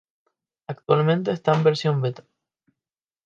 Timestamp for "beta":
2.03-2.23